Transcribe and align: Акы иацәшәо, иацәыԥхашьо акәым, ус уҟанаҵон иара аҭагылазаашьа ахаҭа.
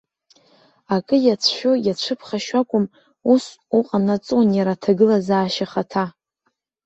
Акы 0.95 1.15
иацәшәо, 1.21 1.71
иацәыԥхашьо 1.85 2.55
акәым, 2.61 2.85
ус 3.33 3.45
уҟанаҵон 3.77 4.47
иара 4.57 4.73
аҭагылазаашьа 4.75 5.65
ахаҭа. 5.69 6.05